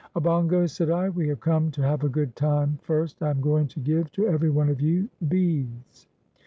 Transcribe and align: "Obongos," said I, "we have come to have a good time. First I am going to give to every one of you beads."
"Obongos," 0.15 0.71
said 0.71 0.89
I, 0.89 1.09
"we 1.09 1.27
have 1.27 1.39
come 1.41 1.69
to 1.69 1.81
have 1.83 2.03
a 2.03 2.09
good 2.09 2.35
time. 2.35 2.79
First 2.81 3.21
I 3.21 3.29
am 3.29 3.39
going 3.39 3.67
to 3.67 3.79
give 3.79 4.11
to 4.13 4.27
every 4.27 4.49
one 4.49 4.69
of 4.69 4.81
you 4.81 5.07
beads." 5.29 6.07